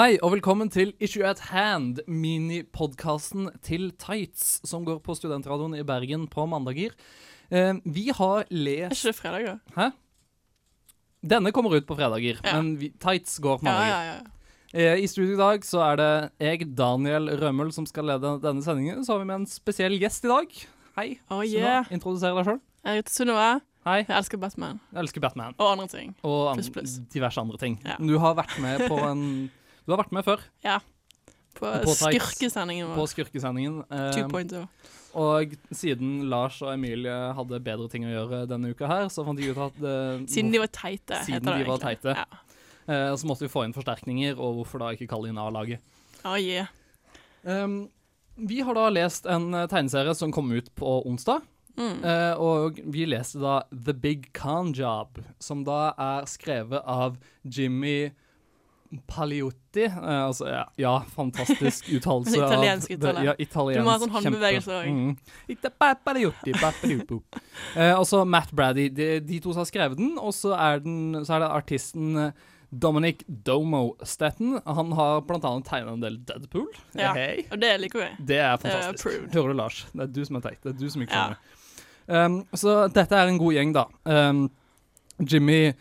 [0.00, 5.82] Hei, og velkommen til Issue at Hand, minipodkasten til Tights, som går på Studentradioen i
[5.84, 6.94] Bergen på mandager.
[7.52, 9.56] Eh, vi har Er lest ikke det fredag, da?
[9.76, 9.88] Hæ?
[11.34, 12.54] Denne kommer ut på fredager, Ja.
[12.56, 13.90] men vi, Tights går på Ja, mandager.
[13.90, 14.20] ja, ja.
[14.72, 18.62] Eh, I studio i dag så er det jeg, Daniel Rømmel, som skal lede denne
[18.62, 19.04] sendingen.
[19.04, 20.46] Så har vi med en spesiell gjest i dag.
[20.96, 21.18] Hei.
[21.30, 21.58] Oh, Sunniva.
[21.60, 21.84] yeah.
[21.90, 22.60] Introduser deg sjøl.
[22.86, 23.60] Jeg heter Sunniva.
[23.84, 23.98] Hei.
[24.08, 24.80] Jeg elsker Batman.
[24.92, 25.54] Jeg elsker Batman.
[25.58, 26.14] Og andre ting.
[26.22, 26.98] Og an plus, plus.
[27.12, 27.80] diverse andre ting.
[27.84, 27.96] Ja.
[27.98, 29.50] Du har vært med på en
[29.84, 30.42] Du har vært med før,
[31.56, 33.06] På, På skurkesendingen skurkesendingen på.
[33.10, 33.78] Skurkesendingen.
[33.90, 34.66] Eh, 2.0.
[35.20, 39.40] og siden Lars og Emilie hadde bedre ting å gjøre denne uka her, så fant
[39.40, 39.96] de ut at det,
[40.30, 42.14] Siden de var teite, Siden heter det de var teite.
[42.16, 42.42] Ja.
[42.86, 45.82] eh, så måtte vi få inn forsterkninger, og hvorfor da ikke kalle inn A-laget.
[46.24, 46.70] Oh, yeah.
[47.42, 47.88] Um,
[48.36, 51.42] vi har da lest en eh, tegneserie som kom ut på onsdag.
[51.76, 52.04] Mm.
[52.04, 58.10] Eh, og vi leste da The Big Con Job, som da er skrevet av Jimmy
[59.06, 59.84] Paliotti.
[59.84, 62.36] Eh, altså, ja, ja fantastisk uttalelse.
[62.36, 63.24] En italiensk uttale.
[63.24, 63.80] Ja, italiensk.
[63.80, 64.94] Du må ha sånn håndbevegelse også.
[64.94, 65.16] Mm.
[67.76, 68.88] Eh, og så Matt Brady.
[68.94, 72.16] De, de to som har skrevet den, og så er, den, så er det artisten
[72.18, 74.56] eh, Dominic Domo Stetten.
[74.64, 76.68] Han har annet tegnet en del Deadpool.
[76.98, 77.12] Ja.
[77.14, 77.44] hey.
[77.50, 78.10] Og det liker vi.
[78.26, 79.34] Det er Det er fantastisk.
[79.34, 79.86] Hører du, Lars?
[79.92, 80.60] Det er du som er teit.
[80.62, 81.24] Det er du som ikke Ja.
[81.30, 81.56] skjønner.
[82.10, 83.84] Um, så dette er en god gjeng, da.
[84.04, 84.50] Um,
[85.22, 85.72] Jimmy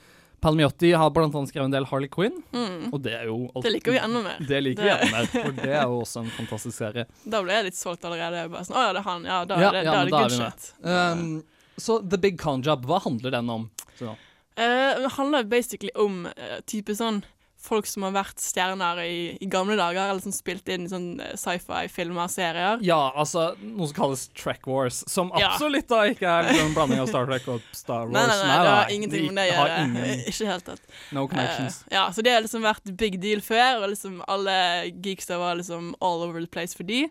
[0.41, 2.93] Palmiotti har blant annet skrevet en del Harley Quinn, Mm.
[2.93, 4.37] og det er jo alt- Det liker vi enda mer.
[4.39, 7.05] Det liker Det- vi enda mer, for det er jo også en fantastisk serie.
[7.29, 8.49] Da ble jeg litt solgt allerede.
[8.51, 9.23] Bare sånn, Å ja, det er han.
[9.25, 10.73] Ja, da Ja, det, ja, da er det good shit.
[10.83, 11.43] Um,
[11.77, 13.69] så The Big Con Job, hva handler den om?
[13.97, 14.15] Så,
[14.55, 17.23] det handler basically om uh, type sånn
[17.59, 21.07] folk som har vært stjerner i, i gamle dager, eller som spilte inn i sånn
[21.19, 22.79] eh, sci-fi-filmer og serier.
[22.87, 27.01] ja, altså noe som kalles Trek Wars, som absolutt da ikke er liksom en blanding
[27.03, 28.15] av Star Trek og Star Wars.
[28.15, 29.83] Nei, nei, nei, det har ingenting med det å har gjøre.
[29.89, 30.87] ingen- Ikke helt tatt.
[31.11, 31.81] No connections.
[31.89, 34.55] Uh, ja, så det har liksom vært big deal før, og liksom alle
[35.03, 37.05] geekster var liksom all over the place for de.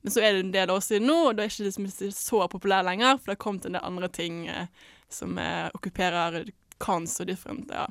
[0.00, 2.46] Men så er det en del år siden nå, og da er ikke liksom så
[2.48, 4.64] populær lenger, for det har kommet en del andre ting uh,
[5.12, 6.48] som uh, okkuperer
[6.80, 7.84] cons og different, ja.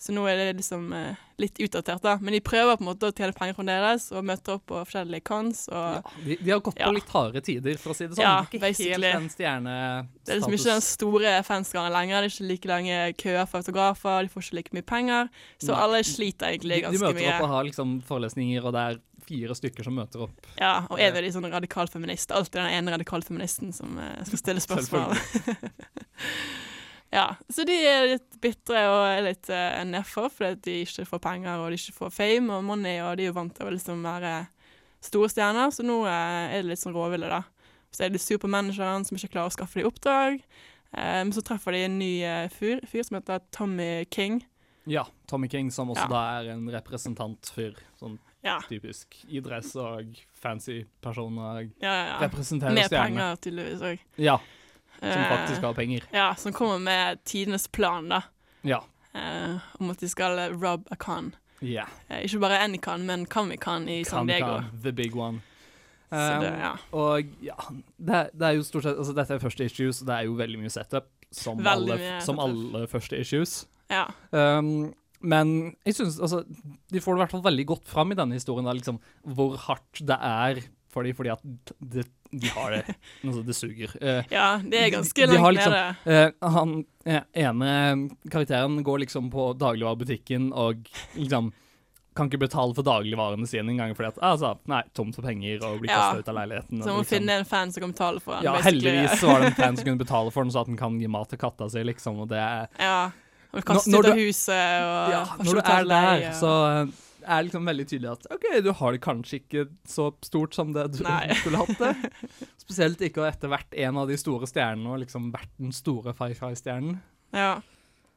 [0.00, 2.14] Så nå er det liksom eh, litt utdatert, da.
[2.24, 5.26] Men de prøver på en måte å tjene penger fremdeles, og møter opp på forskjellige
[5.28, 5.66] cons.
[5.68, 6.86] Og Ja, de, de har gått Ja.
[6.88, 8.24] på litt harde tider, for å si det sånn.
[8.24, 9.10] Ja, ikke basically.
[9.10, 9.74] helt den stjerne...
[10.24, 12.24] det er liksom ikke den store fanskaren lenger.
[12.24, 15.28] Det er ikke like lange køer for autografer, de får ikke like mye penger.
[15.60, 15.82] Så Nei.
[15.84, 17.36] alle sliter egentlig ganske De, de ganske møter mye.
[17.36, 19.00] opp og har liksom forelesninger, og det er
[19.30, 20.48] fire stykker som møter opp.
[20.58, 22.34] Ja, og en av de sånne radikalfeminister.
[22.40, 25.12] Alltid den ene radikalfeministen som eh, skal stille spørsmål.
[27.10, 31.22] ja, så de er litt bitre og er litt uh, nedfor fordi de ikke får
[31.24, 33.72] penger og de ikke får fame og money, og de er jo vant til å
[33.74, 34.34] liksom være
[35.02, 36.10] store stjerner, så nå uh,
[36.50, 37.42] er det litt sånn råville, da.
[37.90, 40.44] Så er det manageren som ikke klarer å skaffe dem oppdrag.
[40.92, 44.40] Men Men så treffer de en ny uh, fyr, fyr som heter Tommy King.
[44.90, 46.08] Ja, Tommy King, som også Ja.
[46.08, 47.74] da er en representantfyr.
[47.98, 52.20] Sånn Ja, typisk idretts- og fancy person og ja, ja.
[52.22, 52.70] ja.
[52.72, 53.98] Med penger, tydeligvis òg.
[54.16, 54.38] Ja,
[55.00, 56.04] som faktisk har penger.
[56.12, 58.22] Ja, som kommer med tidenes plan, da.
[58.62, 58.82] Ja.
[59.14, 61.32] eh, om at de skal eh, rob a con.
[61.60, 61.86] Ja.
[62.08, 64.46] Eh, ikke bare Anycon, men Comic-Con i San Diego.
[64.60, 65.40] Kan- The big one.
[66.10, 66.70] Så det, Um, ja.
[66.92, 67.54] Og ja,
[67.98, 70.32] det, det er jo stort sett Altså, dette er første issues, og det er jo
[70.34, 73.66] veldig mye setup, som, alle, mye som alle første issues.
[73.90, 74.06] ja.
[74.32, 76.40] Um, men jeg synes, altså,
[76.90, 78.98] de får det i hvert fall veldig godt fram i denne historien, da, liksom,
[79.36, 81.42] hvor hardt det er for dem, fordi at
[81.78, 82.94] det, de har det.
[83.24, 83.94] altså, det suger.
[84.02, 85.72] Uh, ja, det er ganske de har langt liksom-
[86.06, 86.26] nede.
[86.42, 90.84] eh, han eh, ene karakteren går liksom på dagligvarebutikken og
[91.16, 91.52] liksom
[92.16, 95.78] kan ikke betale for dagligvarene sine engang fordi at altså, nei, tomt for penger og
[95.80, 95.98] blir Ja.
[96.10, 96.82] kastet ut av leiligheten.
[96.82, 98.44] Så må liksom- finne en fan som kan betale for den.
[98.44, 98.80] ja, basically.
[98.90, 101.06] heldigvis var det en fan som kunne betale for den, så at den kan gi
[101.08, 103.10] mat til katta si, liksom, og det er Ja.
[103.52, 106.92] Og kaste ut av huset og Ja, når du er det der, så
[107.30, 110.86] er liksom veldig tydelig at OK, du har det kanskje ikke så stort som det
[110.96, 111.32] du Nei.
[111.40, 112.12] skulle hatt det.
[112.64, 116.98] Spesielt ikke etter hvert en av de store stjernene, og liksom vært den store Fi-Fi-stjernen.
[117.36, 117.58] Ja.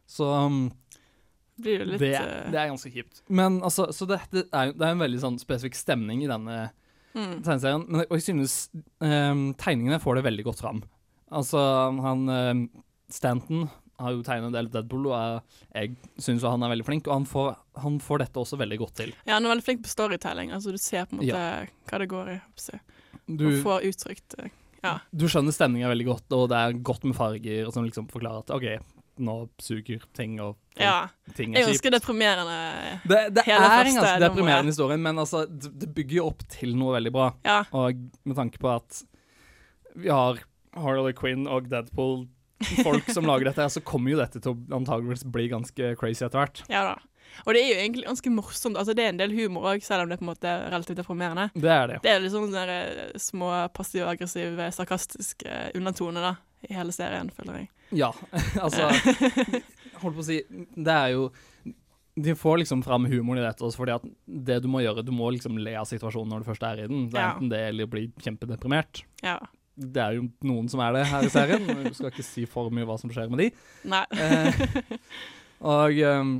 [0.09, 0.63] Så um,
[1.61, 3.23] Blir litt det, eh, det er ganske kjipt.
[3.29, 6.57] Men altså, så dette er, det er en veldig sånn spesifikk stemning i denne
[7.13, 7.43] mm.
[7.45, 7.85] tegneserien.
[7.87, 8.57] Men, og jeg synes
[9.03, 10.83] um, tegningene får det veldig godt fram.
[11.33, 11.61] Altså,
[12.03, 12.65] han um,
[13.13, 13.67] Stanton
[14.05, 17.07] har jo tegnet en del Deadpool, og jeg, jeg syns han er veldig flink.
[17.09, 17.53] Og han får,
[17.83, 19.13] han får dette også veldig godt til.
[19.27, 20.51] Ja, han er veldig flink på storytelling.
[20.55, 21.63] Altså, du ser på en måte Ja.
[21.89, 22.39] hva det går i.
[23.27, 24.51] Du, og får uttrykt eh,
[24.83, 24.97] Ja.
[25.15, 28.51] du skjønner stemninga veldig godt, og det er godt med farger, som liksom forklarer at
[28.51, 28.65] OK,
[29.23, 31.07] nå suger ting, og ja.
[31.37, 31.75] ting er kjipt.
[31.77, 32.99] husker deprimerende.
[33.05, 36.73] Det, det er en ganske deprimerende historie, men altså, det, det bygger jo opp til
[36.79, 37.29] noe veldig bra.
[37.45, 37.59] Ja.
[37.77, 39.03] Og med tanke på at
[39.95, 40.41] vi har
[40.73, 42.25] Harley Quinn og Deadpool,
[42.87, 46.39] folk som lager dette, så kommer jo dette til å antageligvis bli ganske crazy etter
[46.41, 46.63] hvert.
[46.71, 46.95] Ja da.
[47.47, 48.77] Og det er jo egentlig ganske morsomt.
[48.77, 50.99] Altså, det er en del humor òg, selv om det er på en måte relativt
[50.99, 51.47] deprimerende.
[51.55, 51.95] Det er det.
[52.03, 56.33] Det er litt sånn sånne der, eh, små passiv-aggressive, sarkastiske undertoner da,
[56.69, 57.69] i hele serien, føler jeg.
[58.03, 58.11] Ja,
[58.63, 58.89] altså
[60.03, 61.27] Holdt på å si Det er jo
[62.17, 64.05] De får liksom fram humoren i dette også fordi at
[64.49, 66.87] det du må gjøre, du må liksom le av situasjonen når du først er i
[66.89, 67.07] den.
[67.09, 67.33] Det er Ja.
[67.35, 69.03] enten det eller bli kjempedeprimert.
[69.25, 69.37] Ja.
[69.75, 71.63] Det er jo noen som er det her i serien.
[71.65, 73.47] Du skal ikke si for mye hva som skjer med de.
[73.89, 74.03] Nei.
[74.13, 74.67] Eh,
[75.63, 76.35] og um,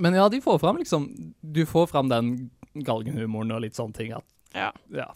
[0.00, 1.08] Men ja, de får fram liksom
[1.42, 2.32] Du får fram den
[2.86, 4.24] galgenhumoren og litt sånne ting at
[4.56, 4.70] Ja.
[4.94, 5.06] ja,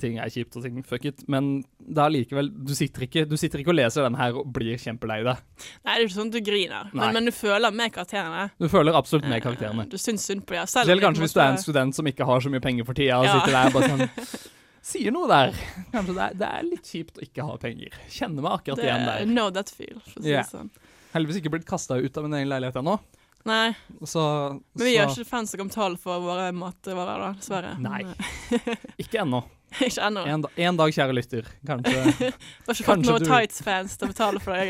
[0.00, 3.34] ting er kjipt og ting fuck it, men det er likevel du sitter, ikke, du
[3.40, 5.38] sitter ikke og leser den her og blir kjempelei deg.
[5.84, 8.46] Nei, det er ikke sånn at du griner, men, men du føler med karakterene.
[8.60, 9.86] Du føler absolutt med Eh, karakterene.
[9.92, 10.68] Du syns synd på dem.
[10.68, 12.96] Selv Selv kanskje hvis du er en student som ikke har så mye penger for
[12.96, 13.36] tida, og Ja.
[13.40, 14.08] sitter der bare sånn
[14.82, 15.54] Sier noe der.
[15.94, 17.96] Kanskje det er, det er litt kjipt å ikke ha penger.
[18.08, 19.24] Kjenner meg akkurat det, igjen der.
[19.30, 20.44] Know that feel, for å si yeah.
[20.44, 20.70] det sånn.
[21.14, 22.98] Heldigvis ikke blitt kasta ut av min egen leilighet ennå.
[23.48, 23.72] Nei,
[24.04, 24.20] Så,
[24.76, 27.72] men vi så gjør ikke fans om tall for våre matvarer, da, dessverre.
[27.80, 28.02] Nei.
[29.02, 29.40] Ikke ennå.
[29.86, 30.24] ikke ennå.
[30.26, 31.48] En, da, en dag, kjære lytter.
[31.66, 32.26] Kanskje Du
[32.66, 34.68] har ikke fått noen du- Tights-fans til å betale for deg.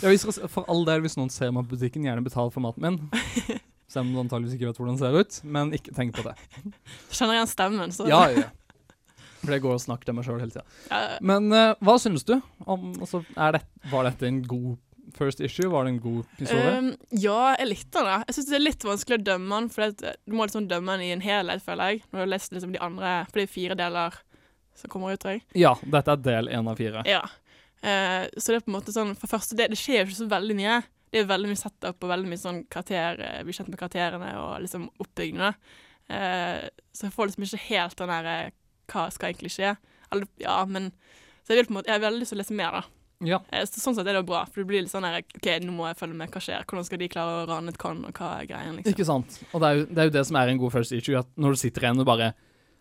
[0.00, 2.86] ja, hvis, For all del, hvis noen ser meg på butikken, gjerne betal for maten
[2.86, 3.60] min.
[3.94, 5.40] Selv om du antakeligvis ikke vet hvordan den ser ut.
[5.56, 6.34] Men ikke tenk på det.
[7.14, 8.50] Skjønner igjen stemmen, så Ja, ja.
[9.44, 10.64] For det går og snakker til meg sjøl hele tida.
[10.90, 12.38] Ja, Men uh, hva synes du?
[12.64, 13.60] Om, altså, det,
[13.92, 14.74] var dette en god
[15.14, 15.68] first issue?
[15.70, 16.72] Var det en god historie?
[16.80, 18.24] Um, ja, jeg likte den.
[18.24, 20.96] Jeg syns det er litt vanskelig å dømme den, for det, du må liksom dømme
[20.96, 22.02] den i en helhet, føler jeg.
[22.08, 24.18] Når du har lest liksom de andre For det er fire deler
[24.74, 25.44] som kommer ut, tror jeg.
[25.60, 27.04] ja, dette er del én av fire.
[27.06, 27.22] Ja.
[27.84, 30.22] Uh, så det er på en måte sånn For første del, det skjer jo ikke
[30.22, 30.78] så veldig mye.
[31.14, 34.32] Det er veldig mye setup og veldig mye sånn karakter eh, Bli kjent med karakterene
[34.40, 35.52] og liksom oppbyggende.
[36.10, 38.50] Eh, så jeg får liksom ikke helt den der eh,
[38.92, 39.70] Hva skal egentlig skje?
[40.12, 40.90] Eller, ja, men
[41.46, 42.82] Så jeg vil på en måte Jeg har veldig lyst til å lese mer, da.
[43.24, 45.22] Ja, Eh, så sånn sett er det jo bra, for det blir litt sånn der
[45.22, 46.32] OK, nå må jeg følge med.
[46.34, 46.66] Hva skjer?
[46.68, 48.92] Hvordan skal de klare å rane et con, og hva er greien, liksom?
[48.92, 49.38] ikke sant?
[49.54, 51.30] Og det er, jo, det er jo det som er en god first issue, at
[51.40, 52.32] når du sitter igjen og bare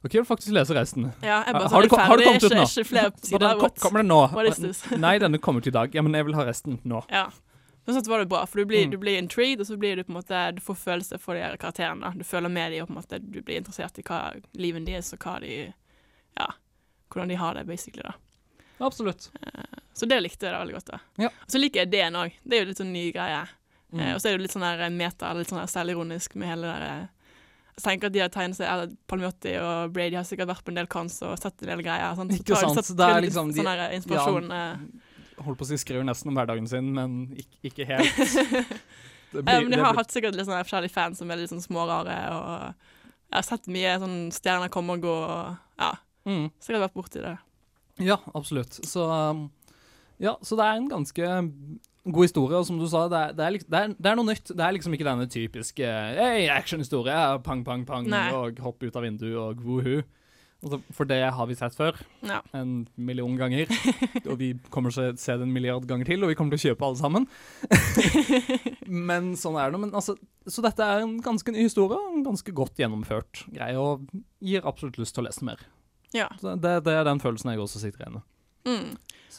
[0.04, 1.06] OK, jeg vil faktisk lese resten.
[1.24, 2.66] Ja, jeg bare Har sånn, kom- er har du kommet ut nå?
[2.68, 3.56] ikke flere sider.
[3.62, 5.00] kom, kommer det nå?
[5.00, 5.96] Nei, denne kommer ut i dag.
[5.96, 7.00] Ja, men jeg vil ha resten nå.
[7.14, 7.30] Ja.
[7.86, 8.92] Sånn sett var det bra, for du blir, Mm.
[8.92, 11.42] du blir intrigued, og så blir du på en måte Du får følelse for de
[11.42, 12.14] her karakterene.
[12.18, 15.12] Du føler med dem, og på en måte du blir interessert i hva livet deres
[15.14, 15.74] og hva de
[16.38, 16.48] Ja,
[17.12, 18.14] hvordan de har det, basically, da.
[18.80, 19.30] Absolutt.
[19.94, 20.86] Så det likte jeg da veldig godt.
[20.86, 21.00] da.
[21.20, 21.28] Ja.
[21.28, 22.32] Og så liker jeg ideen òg.
[22.48, 23.48] Det er jo litt sånn ny greie.
[23.94, 24.00] Mm.
[24.00, 26.48] Eh, og så er det jo litt sånn der meta, litt sånn der selvironisk med
[26.50, 27.08] hele det der eh,
[27.76, 30.70] Jeg tenker at de har tegnet seg eller Palmiotti og Brady har sikkert vært på
[30.70, 32.16] en del cons og sett en del greier.
[32.16, 32.32] Sant?
[32.32, 34.52] Så Ikke sant, så det er liksom de- sånn inspirasjon.
[34.52, 34.78] eh.
[35.44, 38.18] Holdt på å si skriver nesten om hverdagen sin, men ikke, ikke helt.
[39.34, 41.50] Det Ja, men de har blir- hatt sikkert litt sånne forskjellige fans som er litt
[41.50, 42.18] sånn smårare.
[42.38, 42.52] Og
[43.34, 45.14] jeg har sett mye sånn stjerner komme og gå.
[45.26, 45.88] Og, ja,
[46.30, 46.44] mm.
[46.62, 47.34] sikkert vært borti det.
[48.06, 48.78] Ja, absolutt.
[48.86, 49.48] Så um,
[50.22, 51.32] Ja, så det er en ganske
[52.04, 54.28] god historie, og som du sa, det er, det er, det er, det er noe
[54.30, 54.52] nytt.
[54.54, 58.28] Det er liksom ikke denne typiske hey, actionhistorie, pang, pang, pang, Nei.
[58.38, 60.04] og hopp ut av vinduet og woohoo.
[60.64, 62.38] Altså, for det har vi sett før, Ja.
[62.56, 63.68] en million ganger.
[64.30, 66.62] og vi kommer til å se det en milliard ganger til, og vi kommer til
[66.62, 67.28] å kjøpe alle sammen.
[68.88, 69.82] men sånn er det.
[69.84, 70.16] Men altså,
[70.48, 74.08] så dette er en ganske ny historie, og en ganske godt gjennomført greie, og
[74.44, 75.64] gir absolutt lyst til å lese mer.
[76.16, 76.30] Ja.
[76.40, 78.28] Så det, det er den følelsen jeg også sitter igjen med.
[78.68, 78.94] Mm.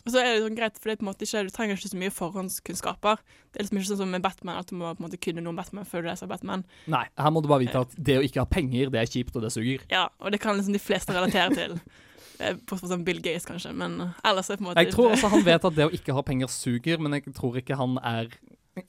[0.05, 1.79] Og så er det sånn greit, for det er på en måte ikke, du trenger
[1.79, 3.21] ikke så mye forhåndskunnskaper.
[3.53, 5.45] Det er liksom ikke sånn som med Batman, at du må på en måte kunne
[5.45, 6.65] noe om Batman før du leser Batman.
[6.91, 9.37] Nei, her må du bare vite at det å ikke ha penger, det er kjipt,
[9.39, 9.87] og det suger.
[9.93, 11.79] Ja, Og det kan liksom de fleste relatere til.
[12.43, 13.95] Eh, På sånn Bill Gates, kanskje, men
[14.27, 16.17] ellers er det på en måte Jeg tror også han vet at det å ikke
[16.17, 18.33] ha penger suger, men jeg tror ikke han er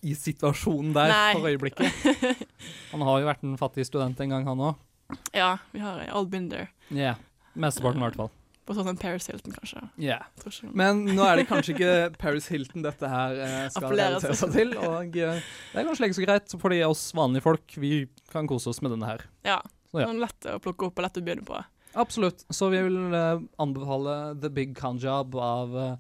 [0.02, 1.34] i situasjonen der Nei.
[1.38, 2.40] for øyeblikket.
[2.92, 4.80] Han har jo vært en fattig student en gang, han òg.
[5.36, 6.72] Ja, vi har All Binder.
[6.90, 7.20] Yeah.
[7.54, 8.32] Mesteparten, i hvert fall.
[8.66, 9.84] På sånn som Paris Hilton, kanskje.
[10.02, 10.24] Yeah.
[10.74, 14.74] Men nå er det kanskje ikke Paris Hilton dette her eh, skal relatere seg til.
[14.82, 15.38] Og eh,
[15.74, 17.92] det er kanskje ikke så greit, fordi oss vanlige folk vi
[18.34, 19.22] kan kose oss med denne her.
[19.46, 19.60] Ja.
[19.92, 20.10] Så ja.
[20.10, 21.62] Sånn lett å plukke opp og lett å begynne på.
[21.96, 22.42] Absolutt.
[22.50, 25.94] Så vi vil eh, anbefale The Big Con Job av eh,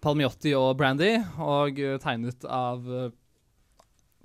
[0.00, 2.88] Palmiotti og Brandy, og eh, tegnet av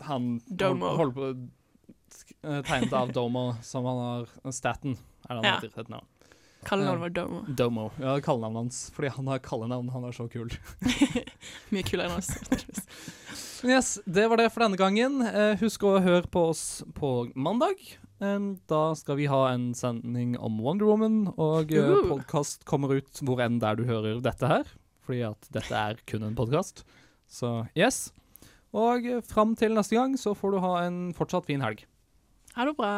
[0.08, 0.96] han Domo.
[0.96, 4.96] Hold, hold på, tegnet av Domo, som han har Staten,
[5.28, 5.60] er det han Ja.
[5.60, 6.06] heter.
[6.66, 6.70] Et.
[6.70, 7.42] Kallenavnet var Domo.
[7.48, 7.90] Domo.
[8.02, 8.80] Ja, kallenavnet hans.
[8.96, 9.92] Fordi han har kallenavn.
[9.94, 10.50] Han er så kul.
[11.74, 12.32] Mye kulere enn oss.
[13.66, 15.22] yes, det var det for denne gangen.
[15.26, 16.66] Eh, husk å høre på oss
[16.98, 17.78] på mandag.
[18.24, 22.10] Eh, da skal vi ha en sending om Wonder Woman, og uh, Uhu.
[22.16, 24.76] podkast kommer ut hvor enn der du hører dette her.
[25.06, 26.82] Fordi at dette er kun en podkast.
[27.30, 28.08] Så yes.
[28.76, 31.86] Og uh, fram til neste gang så får du ha en fortsatt fin helg.
[32.56, 32.94] Ha det bra.